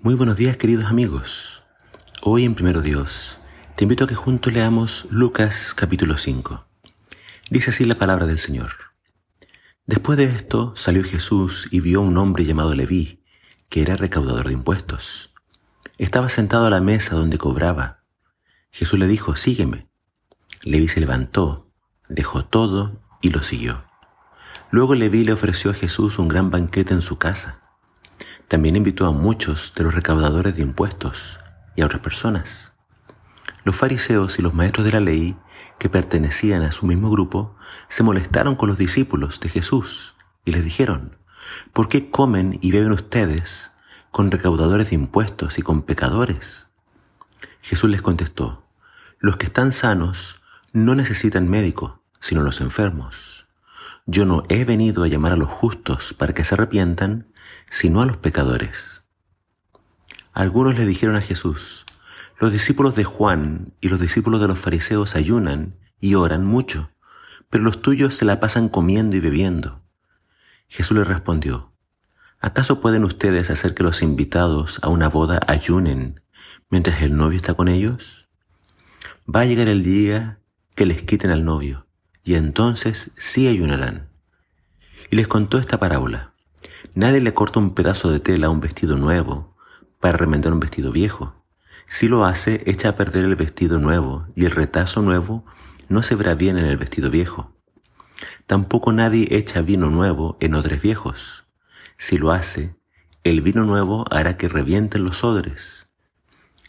Muy 0.00 0.14
buenos 0.14 0.36
días 0.36 0.56
queridos 0.56 0.84
amigos. 0.84 1.64
Hoy 2.22 2.44
en 2.44 2.54
Primero 2.54 2.82
Dios 2.82 3.40
te 3.74 3.82
invito 3.82 4.04
a 4.04 4.06
que 4.06 4.14
juntos 4.14 4.52
leamos 4.52 5.08
Lucas 5.10 5.74
capítulo 5.74 6.18
5. 6.18 6.64
Dice 7.50 7.70
así 7.70 7.84
la 7.84 7.96
palabra 7.96 8.24
del 8.26 8.38
Señor. 8.38 8.70
Después 9.86 10.16
de 10.16 10.26
esto 10.26 10.72
salió 10.76 11.02
Jesús 11.02 11.66
y 11.72 11.80
vio 11.80 11.98
a 11.98 12.04
un 12.04 12.16
hombre 12.16 12.44
llamado 12.44 12.76
Leví, 12.76 13.24
que 13.68 13.82
era 13.82 13.96
recaudador 13.96 14.46
de 14.46 14.52
impuestos. 14.52 15.32
Estaba 15.98 16.28
sentado 16.28 16.68
a 16.68 16.70
la 16.70 16.80
mesa 16.80 17.16
donde 17.16 17.36
cobraba. 17.36 18.04
Jesús 18.70 19.00
le 19.00 19.08
dijo, 19.08 19.34
sígueme. 19.34 19.88
Leví 20.62 20.86
se 20.86 21.00
levantó, 21.00 21.72
dejó 22.08 22.44
todo 22.44 23.02
y 23.20 23.30
lo 23.30 23.42
siguió. 23.42 23.82
Luego 24.70 24.94
Leví 24.94 25.24
le 25.24 25.32
ofreció 25.32 25.72
a 25.72 25.74
Jesús 25.74 26.20
un 26.20 26.28
gran 26.28 26.50
banquete 26.50 26.94
en 26.94 27.02
su 27.02 27.18
casa 27.18 27.62
también 28.48 28.76
invitó 28.76 29.06
a 29.06 29.12
muchos 29.12 29.74
de 29.76 29.84
los 29.84 29.94
recaudadores 29.94 30.56
de 30.56 30.62
impuestos 30.62 31.38
y 31.76 31.82
a 31.82 31.86
otras 31.86 32.00
personas. 32.00 32.72
Los 33.64 33.76
fariseos 33.76 34.38
y 34.38 34.42
los 34.42 34.54
maestros 34.54 34.86
de 34.86 34.92
la 34.92 35.00
ley, 35.00 35.36
que 35.78 35.90
pertenecían 35.90 36.62
a 36.62 36.72
su 36.72 36.86
mismo 36.86 37.10
grupo, 37.10 37.54
se 37.88 38.02
molestaron 38.02 38.56
con 38.56 38.70
los 38.70 38.78
discípulos 38.78 39.40
de 39.40 39.50
Jesús 39.50 40.14
y 40.44 40.52
les 40.52 40.64
dijeron, 40.64 41.18
¿por 41.72 41.88
qué 41.88 42.10
comen 42.10 42.58
y 42.62 42.72
beben 42.72 42.92
ustedes 42.92 43.70
con 44.10 44.30
recaudadores 44.30 44.90
de 44.90 44.96
impuestos 44.96 45.58
y 45.58 45.62
con 45.62 45.82
pecadores? 45.82 46.68
Jesús 47.60 47.90
les 47.90 48.00
contestó, 48.00 48.64
los 49.18 49.36
que 49.36 49.46
están 49.46 49.72
sanos 49.72 50.40
no 50.72 50.94
necesitan 50.94 51.48
médico, 51.48 52.02
sino 52.18 52.42
los 52.42 52.62
enfermos. 52.62 53.46
Yo 54.06 54.24
no 54.24 54.44
he 54.48 54.64
venido 54.64 55.04
a 55.04 55.08
llamar 55.08 55.32
a 55.32 55.36
los 55.36 55.48
justos 55.48 56.14
para 56.14 56.32
que 56.32 56.44
se 56.44 56.54
arrepientan, 56.54 57.27
sino 57.70 58.02
a 58.02 58.06
los 58.06 58.16
pecadores. 58.16 59.02
Algunos 60.32 60.76
le 60.78 60.86
dijeron 60.86 61.16
a 61.16 61.20
Jesús, 61.20 61.84
los 62.38 62.52
discípulos 62.52 62.94
de 62.94 63.04
Juan 63.04 63.72
y 63.80 63.88
los 63.88 64.00
discípulos 64.00 64.40
de 64.40 64.48
los 64.48 64.58
fariseos 64.58 65.16
ayunan 65.16 65.74
y 66.00 66.14
oran 66.14 66.44
mucho, 66.44 66.90
pero 67.50 67.64
los 67.64 67.82
tuyos 67.82 68.14
se 68.14 68.24
la 68.24 68.38
pasan 68.38 68.68
comiendo 68.68 69.16
y 69.16 69.20
bebiendo. 69.20 69.82
Jesús 70.68 70.96
le 70.96 71.04
respondió, 71.04 71.72
¿acaso 72.40 72.80
pueden 72.80 73.04
ustedes 73.04 73.50
hacer 73.50 73.74
que 73.74 73.82
los 73.82 74.02
invitados 74.02 74.78
a 74.82 74.88
una 74.88 75.08
boda 75.08 75.40
ayunen 75.48 76.20
mientras 76.70 77.02
el 77.02 77.16
novio 77.16 77.38
está 77.38 77.54
con 77.54 77.68
ellos? 77.68 78.28
Va 79.34 79.40
a 79.40 79.44
llegar 79.46 79.68
el 79.68 79.82
día 79.82 80.38
que 80.74 80.86
les 80.86 81.02
quiten 81.02 81.30
al 81.30 81.44
novio, 81.44 81.88
y 82.22 82.34
entonces 82.34 83.10
sí 83.16 83.48
ayunarán. 83.48 84.10
Y 85.10 85.16
les 85.16 85.26
contó 85.26 85.58
esta 85.58 85.78
parábola. 85.78 86.34
Nadie 86.94 87.20
le 87.20 87.34
corta 87.34 87.58
un 87.58 87.74
pedazo 87.74 88.10
de 88.10 88.20
tela 88.20 88.46
a 88.46 88.50
un 88.50 88.60
vestido 88.60 88.96
nuevo 88.96 89.56
para 90.00 90.16
remendar 90.16 90.52
un 90.52 90.60
vestido 90.60 90.92
viejo. 90.92 91.34
Si 91.86 92.08
lo 92.08 92.24
hace, 92.24 92.62
echa 92.66 92.90
a 92.90 92.94
perder 92.94 93.24
el 93.24 93.36
vestido 93.36 93.78
nuevo 93.78 94.26
y 94.36 94.44
el 94.44 94.50
retazo 94.52 95.02
nuevo 95.02 95.44
no 95.88 96.02
se 96.02 96.14
verá 96.14 96.34
bien 96.34 96.58
en 96.58 96.66
el 96.66 96.76
vestido 96.76 97.10
viejo. 97.10 97.52
Tampoco 98.46 98.92
nadie 98.92 99.26
echa 99.30 99.62
vino 99.62 99.90
nuevo 99.90 100.36
en 100.40 100.54
odres 100.54 100.82
viejos. 100.82 101.46
Si 101.96 102.18
lo 102.18 102.32
hace, 102.32 102.76
el 103.24 103.42
vino 103.42 103.64
nuevo 103.64 104.04
hará 104.10 104.36
que 104.36 104.48
revienten 104.48 105.04
los 105.04 105.24
odres. 105.24 105.88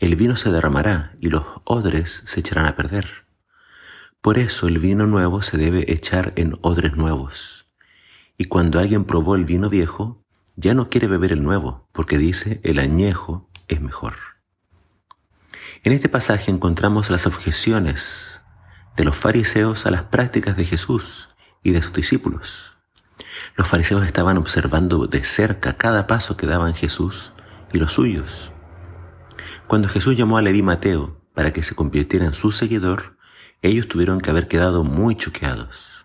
El 0.00 0.16
vino 0.16 0.36
se 0.36 0.50
derramará 0.50 1.12
y 1.20 1.28
los 1.28 1.44
odres 1.64 2.22
se 2.26 2.40
echarán 2.40 2.66
a 2.66 2.76
perder. 2.76 3.26
Por 4.20 4.38
eso 4.38 4.68
el 4.68 4.78
vino 4.78 5.06
nuevo 5.06 5.42
se 5.42 5.58
debe 5.58 5.92
echar 5.92 6.32
en 6.36 6.54
odres 6.62 6.96
nuevos 6.96 7.57
y 8.38 8.44
cuando 8.44 8.78
alguien 8.78 9.04
probó 9.04 9.34
el 9.34 9.44
vino 9.44 9.68
viejo, 9.68 10.24
ya 10.54 10.72
no 10.72 10.88
quiere 10.88 11.08
beber 11.08 11.32
el 11.32 11.42
nuevo, 11.42 11.88
porque 11.92 12.16
dice 12.18 12.60
el 12.62 12.78
añejo 12.78 13.48
es 13.66 13.80
mejor. 13.80 14.14
En 15.82 15.92
este 15.92 16.08
pasaje 16.08 16.50
encontramos 16.50 17.10
las 17.10 17.26
objeciones 17.26 18.40
de 18.96 19.04
los 19.04 19.16
fariseos 19.16 19.86
a 19.86 19.90
las 19.90 20.04
prácticas 20.04 20.56
de 20.56 20.64
Jesús 20.64 21.28
y 21.62 21.72
de 21.72 21.82
sus 21.82 21.92
discípulos. 21.92 22.76
Los 23.56 23.66
fariseos 23.66 24.06
estaban 24.06 24.38
observando 24.38 25.06
de 25.06 25.24
cerca 25.24 25.76
cada 25.76 26.06
paso 26.06 26.36
que 26.36 26.46
daban 26.46 26.74
Jesús 26.74 27.32
y 27.72 27.78
los 27.78 27.92
suyos. 27.92 28.52
Cuando 29.66 29.88
Jesús 29.88 30.16
llamó 30.16 30.38
a 30.38 30.42
Leví 30.42 30.62
Mateo 30.62 31.20
para 31.34 31.52
que 31.52 31.62
se 31.62 31.74
convirtiera 31.74 32.26
en 32.26 32.34
su 32.34 32.52
seguidor, 32.52 33.16
ellos 33.62 33.88
tuvieron 33.88 34.20
que 34.20 34.30
haber 34.30 34.46
quedado 34.46 34.84
muy 34.84 35.16
choqueados. 35.16 35.97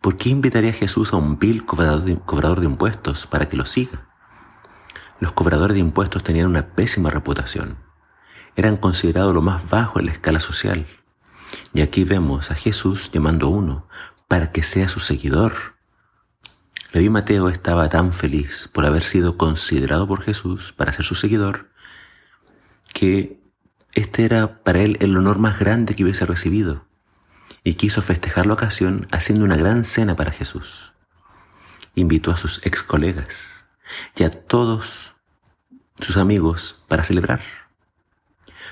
¿Por 0.00 0.16
qué 0.16 0.30
invitaría 0.30 0.72
Jesús 0.72 1.12
a 1.12 1.16
un 1.16 1.38
vil 1.38 1.64
cobrador 1.64 2.60
de, 2.60 2.66
impuestos 2.66 3.26
para 3.26 3.48
que 3.48 3.56
lo 3.56 3.66
siga? 3.66 4.06
Los 5.20 5.32
cobradores 5.32 5.74
de 5.74 5.80
impuestos 5.80 6.22
tenían 6.22 6.46
una 6.46 6.68
pésima 6.68 7.10
reputación. 7.10 7.78
Eran 8.56 8.76
considerados 8.76 9.34
lo 9.34 9.42
más 9.42 9.68
bajo 9.68 9.98
en 9.98 10.06
la 10.06 10.12
escala 10.12 10.40
social. 10.40 10.86
Y 11.72 11.80
aquí 11.80 12.04
vemos 12.04 12.50
a 12.50 12.54
Jesús 12.54 13.10
llamando 13.12 13.46
a 13.46 13.50
uno 13.50 13.88
para 14.26 14.52
que 14.52 14.62
sea 14.62 14.88
su 14.88 15.00
seguidor. 15.00 15.76
Leví 16.92 17.10
Mateo 17.10 17.48
estaba 17.48 17.88
tan 17.88 18.12
feliz 18.12 18.68
por 18.72 18.86
haber 18.86 19.02
sido 19.02 19.36
considerado 19.36 20.08
por 20.08 20.22
Jesús 20.22 20.72
para 20.72 20.92
ser 20.92 21.04
su 21.04 21.14
seguidor 21.14 21.70
que 22.94 23.40
este 23.94 24.24
era 24.24 24.62
para 24.62 24.80
él 24.80 24.96
el 25.00 25.16
honor 25.16 25.38
más 25.38 25.58
grande 25.58 25.94
que 25.94 26.02
hubiese 26.02 26.26
recibido 26.26 26.87
y 27.64 27.74
quiso 27.74 28.02
festejar 28.02 28.46
la 28.46 28.54
ocasión 28.54 29.06
haciendo 29.10 29.44
una 29.44 29.56
gran 29.56 29.84
cena 29.84 30.16
para 30.16 30.32
Jesús. 30.32 30.92
Invitó 31.94 32.30
a 32.30 32.36
sus 32.36 32.64
ex 32.64 32.82
colegas 32.82 33.66
y 34.16 34.24
a 34.24 34.30
todos 34.30 35.14
sus 36.00 36.16
amigos 36.16 36.82
para 36.88 37.04
celebrar. 37.04 37.42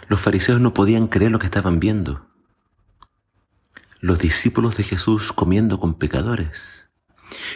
Los 0.09 0.21
fariseos 0.21 0.61
no 0.61 0.75
podían 0.75 1.09
creer 1.09 1.33
lo 1.33 1.39
que 1.39 1.47
estaban 1.47 1.81
viendo. 1.81 2.27
Los 4.01 4.19
discípulos 4.19 4.77
de 4.77 4.85
Jesús 4.85 5.33
comiendo 5.33 5.81
con 5.81 5.95
pecadores. 5.95 6.89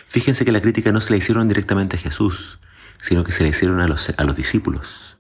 Fíjense 0.06 0.44
que 0.44 0.52
la 0.52 0.60
crítica 0.60 0.90
no 0.90 1.00
se 1.00 1.10
la 1.10 1.16
hicieron 1.18 1.46
directamente 1.48 1.96
a 1.96 2.00
Jesús, 2.00 2.58
sino 3.00 3.22
que 3.22 3.32
se 3.32 3.44
la 3.44 3.50
hicieron 3.50 3.80
a 3.80 3.86
los, 3.86 4.12
a 4.16 4.24
los 4.24 4.36
discípulos. 4.36 5.18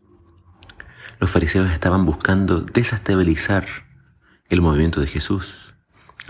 Los 1.20 1.30
fariseos 1.30 1.70
estaban 1.70 2.04
buscando 2.04 2.60
desestabilizar 2.60 3.66
el 4.48 4.60
movimiento 4.60 5.00
de 5.00 5.06
Jesús 5.06 5.69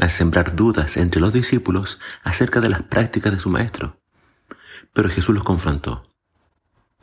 al 0.00 0.10
sembrar 0.10 0.56
dudas 0.56 0.96
entre 0.96 1.20
los 1.20 1.32
discípulos 1.32 2.00
acerca 2.24 2.60
de 2.60 2.70
las 2.70 2.82
prácticas 2.82 3.32
de 3.32 3.38
su 3.38 3.50
maestro. 3.50 4.00
Pero 4.92 5.10
Jesús 5.10 5.34
los 5.34 5.44
confrontó 5.44 6.08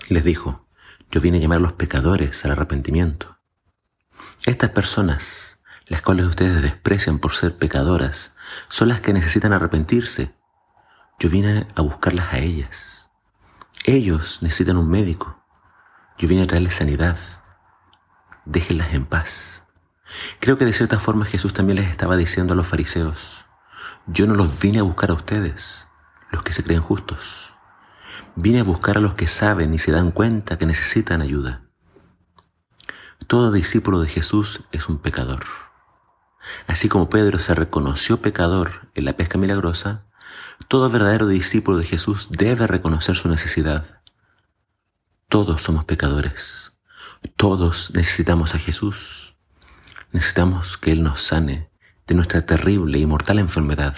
y 0.10 0.14
les 0.14 0.24
dijo, 0.24 0.68
yo 1.12 1.22
vine 1.22 1.38
a 1.38 1.42
llamar 1.42 1.60
a 1.60 1.62
los 1.62 1.74
pecadores 1.74 2.44
al 2.44 2.52
arrepentimiento. 2.52 3.38
Estas 4.46 4.72
personas, 4.72 5.60
las 5.88 6.02
cuales 6.02 6.26
ustedes 6.26 6.62
desprecian 6.62 7.20
por 7.20 7.34
ser 7.34 7.56
pecadoras, 7.56 8.34
son 8.68 8.90
las 8.90 9.02
que 9.02 9.14
necesitan 9.14 9.54
arrepentirse. 9.54 10.34
Yo 11.20 11.30
vine 11.30 11.68
a 11.76 11.82
buscarlas 11.82 12.34
a 12.34 12.40
ellas. 12.40 13.10
Ellos 13.86 14.42
necesitan 14.42 14.78
un 14.78 14.90
médico. 14.90 15.44
Yo 16.18 16.28
vine 16.28 16.44
a 16.44 16.48
traerles 16.48 16.76
sanidad. 16.76 17.18
Déjenlas 18.46 18.94
en 18.94 19.06
paz. 19.06 19.67
Creo 20.40 20.58
que 20.58 20.66
de 20.66 20.74
cierta 20.74 21.00
forma 21.00 21.26
Jesús 21.26 21.54
también 21.54 21.78
les 21.78 21.90
estaba 21.90 22.18
diciendo 22.18 22.54
a 22.54 22.56
los 22.56 22.68
fariseos, 22.68 23.46
yo 24.08 24.26
no 24.26 24.36
los 24.36 24.60
vine 24.62 24.80
a 24.80 24.84
buscar 24.84 25.12
a 25.12 25.16
ustedes, 25.16 25.88
los 26.32 26.44
que 26.44 26.54
se 26.54 26.64
creen 26.64 26.82
justos. 26.82 27.54
Vine 28.36 28.62
a 28.62 28.64
buscar 28.64 28.98
a 28.98 29.02
los 29.02 29.16
que 29.16 29.28
saben 29.28 29.74
y 29.74 29.80
se 29.80 29.92
dan 29.92 30.12
cuenta 30.12 30.58
que 30.58 30.66
necesitan 30.66 31.22
ayuda. 31.22 31.64
Todo 33.28 33.52
discípulo 33.52 34.00
de 34.00 34.08
Jesús 34.08 34.64
es 34.72 34.88
un 34.88 35.00
pecador. 35.00 35.44
Así 36.68 36.88
como 36.88 37.10
Pedro 37.10 37.40
se 37.40 37.56
reconoció 37.56 38.22
pecador 38.22 38.90
en 38.96 39.06
la 39.06 39.18
pesca 39.18 39.38
milagrosa, 39.38 40.06
todo 40.68 40.90
verdadero 40.90 41.28
discípulo 41.28 41.78
de 41.78 41.86
Jesús 41.86 42.30
debe 42.32 42.68
reconocer 42.68 43.18
su 43.18 43.28
necesidad. 43.28 44.02
Todos 45.28 45.64
somos 45.64 45.84
pecadores. 45.84 46.74
Todos 47.36 47.92
necesitamos 47.94 48.56
a 48.56 48.60
Jesús. 48.60 49.27
Necesitamos 50.12 50.78
que 50.78 50.92
Él 50.92 51.04
nos 51.04 51.22
sane 51.22 51.70
de 52.08 52.16
nuestra 52.16 52.46
terrible 52.46 53.00
y 53.00 53.06
mortal 53.06 53.40
enfermedad, 53.40 53.96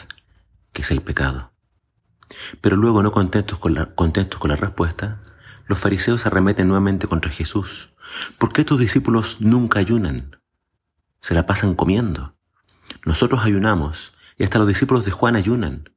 que 0.73 0.81
es 0.81 0.91
el 0.91 1.01
pecado. 1.01 1.51
Pero 2.61 2.75
luego, 2.75 3.03
no 3.03 3.11
contentos 3.11 3.59
con 3.59 3.73
la, 3.73 3.87
contentos 3.95 4.39
con 4.39 4.49
la 4.49 4.55
respuesta, 4.55 5.21
los 5.67 5.79
fariseos 5.79 6.25
arremeten 6.25 6.67
nuevamente 6.67 7.07
contra 7.07 7.31
Jesús. 7.31 7.91
¿Por 8.37 8.51
qué 8.51 8.63
tus 8.63 8.79
discípulos 8.79 9.39
nunca 9.39 9.79
ayunan? 9.79 10.37
Se 11.21 11.33
la 11.35 11.45
pasan 11.45 11.75
comiendo. 11.75 12.35
Nosotros 13.05 13.41
ayunamos 13.43 14.13
y 14.37 14.43
hasta 14.43 14.57
los 14.57 14.67
discípulos 14.67 15.05
de 15.05 15.11
Juan 15.11 15.35
ayunan. 15.35 15.89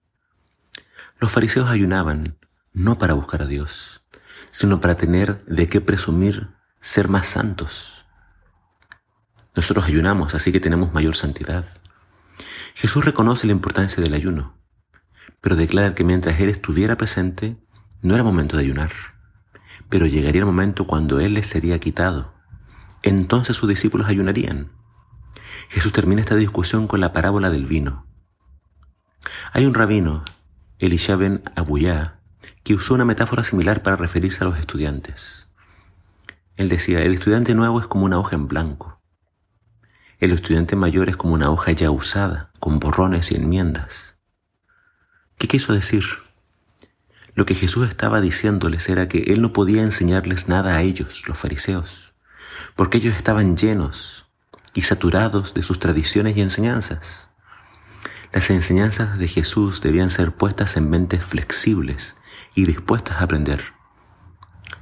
Los 1.18 1.32
fariseos 1.32 1.70
ayunaban 1.70 2.36
no 2.72 2.98
para 2.98 3.14
buscar 3.14 3.42
a 3.42 3.46
Dios, 3.46 4.02
sino 4.50 4.80
para 4.80 4.96
tener 4.96 5.44
de 5.46 5.68
qué 5.68 5.80
presumir 5.80 6.50
ser 6.80 7.08
más 7.08 7.26
santos. 7.26 8.01
Nosotros 9.54 9.84
ayunamos, 9.86 10.34
así 10.34 10.50
que 10.50 10.60
tenemos 10.60 10.92
mayor 10.92 11.14
santidad. 11.14 11.66
Jesús 12.74 13.04
reconoce 13.04 13.46
la 13.46 13.52
importancia 13.52 14.02
del 14.02 14.14
ayuno, 14.14 14.54
pero 15.40 15.56
declara 15.56 15.94
que 15.94 16.04
mientras 16.04 16.40
Él 16.40 16.48
estuviera 16.48 16.96
presente, 16.96 17.56
no 18.00 18.14
era 18.14 18.24
momento 18.24 18.56
de 18.56 18.64
ayunar. 18.64 18.92
pero 19.88 20.06
llegaría 20.06 20.40
el 20.40 20.46
momento 20.46 20.86
cuando 20.86 21.20
Él 21.20 21.34
les 21.34 21.46
sería 21.46 21.78
quitado. 21.78 22.32
Entonces 23.02 23.56
sus 23.58 23.68
discípulos 23.68 24.08
ayunarían. 24.08 24.70
Jesús 25.68 25.92
termina 25.92 26.22
esta 26.22 26.34
discusión 26.34 26.86
con 26.86 27.00
la 27.00 27.12
parábola 27.12 27.50
del 27.50 27.66
vino. 27.66 28.06
Hay 29.52 29.66
un 29.66 29.74
rabino, 29.74 30.24
Elisha 30.78 31.16
ben 31.16 31.42
Abuyá, 31.56 32.20
que 32.64 32.72
usó 32.72 32.94
una 32.94 33.04
metáfora 33.04 33.44
similar 33.44 33.82
para 33.82 33.96
referirse 33.96 34.42
a 34.42 34.46
los 34.46 34.58
estudiantes. 34.58 35.46
Él 36.56 36.70
decía, 36.70 37.00
el 37.02 37.12
estudiante 37.12 37.54
nuevo 37.54 37.78
es 37.78 37.86
como 37.86 38.06
una 38.06 38.18
hoja 38.18 38.34
en 38.34 38.48
blanco. 38.48 39.01
El 40.22 40.30
estudiante 40.30 40.76
mayor 40.76 41.08
es 41.08 41.16
como 41.16 41.34
una 41.34 41.50
hoja 41.50 41.72
ya 41.72 41.90
usada, 41.90 42.52
con 42.60 42.78
borrones 42.78 43.32
y 43.32 43.34
enmiendas. 43.34 44.18
¿Qué 45.36 45.48
quiso 45.48 45.72
decir? 45.72 46.04
Lo 47.34 47.44
que 47.44 47.56
Jesús 47.56 47.88
estaba 47.88 48.20
diciéndoles 48.20 48.88
era 48.88 49.08
que 49.08 49.24
Él 49.32 49.42
no 49.42 49.52
podía 49.52 49.82
enseñarles 49.82 50.46
nada 50.46 50.76
a 50.76 50.82
ellos, 50.82 51.24
los 51.26 51.36
fariseos, 51.36 52.14
porque 52.76 52.98
ellos 52.98 53.16
estaban 53.16 53.56
llenos 53.56 54.26
y 54.74 54.82
saturados 54.82 55.54
de 55.54 55.64
sus 55.64 55.80
tradiciones 55.80 56.36
y 56.36 56.40
enseñanzas. 56.40 57.30
Las 58.32 58.48
enseñanzas 58.50 59.18
de 59.18 59.26
Jesús 59.26 59.80
debían 59.80 60.08
ser 60.08 60.30
puestas 60.30 60.76
en 60.76 60.88
mentes 60.88 61.24
flexibles 61.24 62.14
y 62.54 62.64
dispuestas 62.64 63.20
a 63.20 63.24
aprender. 63.24 63.72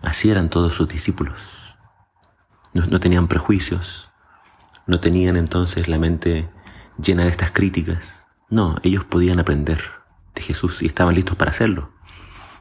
Así 0.03 0.31
eran 0.31 0.51
todos 0.51 0.75
sus 0.75 0.87
discípulos. 0.87 1.41
No, 2.75 3.01
tenían 3.01 3.27
prejuicios, 3.27 4.10
no 4.91 4.99
tenían 4.99 5.37
entonces 5.37 5.87
la 5.87 6.01
mente 6.01 6.51
llena 7.01 7.23
de 7.23 7.31
estas 7.31 7.53
críticas. 7.53 8.27
No, 8.49 8.77
ellos 8.83 9.05
podían 9.05 9.39
aprender 9.39 9.81
de 10.35 10.43
Jesús 10.43 10.83
y 10.83 10.87
estaban 10.87 11.15
listos 11.15 11.37
para 11.37 11.53
hacerlo. 11.53 11.93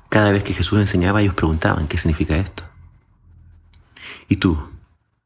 Cada 0.10 0.32
vez 0.32 0.44
que 0.44 0.54
Jesús 0.54 0.80
enseñaba, 0.80 1.22
ellos 1.22 1.34
preguntaban, 1.34 1.88
¿qué 1.88 1.98
significa 1.98 2.38
esto? 2.38 2.64
¿Y 4.28 4.36
tú? 4.36 4.70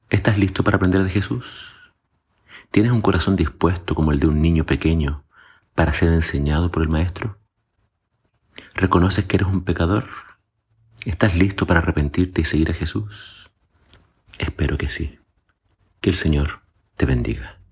¿Estás 0.10 0.38
listo 0.38 0.64
para 0.64 0.78
aprender 0.78 1.04
de 1.04 1.10
Jesús? 1.10 1.74
¿Tienes 2.72 2.94
un 2.94 3.02
corazón 3.02 3.36
dispuesto 3.36 3.96
como 3.96 4.14
el 4.14 4.22
de 4.22 4.28
un 4.28 4.42
niño 4.42 4.66
pequeño 4.66 5.26
para 5.76 5.94
ser 5.94 6.14
enseñado 6.14 6.72
por 6.72 6.84
el 6.84 6.90
Maestro? 6.90 7.38
¿Reconoces 8.76 9.26
que 9.26 9.36
eres 9.36 9.50
un 9.50 9.66
pecador? 9.66 10.08
¿Estás 11.04 11.36
listo 11.36 11.68
para 11.68 11.82
arrepentirte 11.82 12.40
y 12.40 12.46
seguir 12.46 12.72
a 12.72 12.74
Jesús? 12.74 13.52
Espero 14.38 14.78
que 14.78 14.90
sí. 14.90 15.20
Que 16.00 16.10
el 16.10 16.16
Señor 16.16 16.63
te 16.96 17.06
bendiga. 17.06 17.63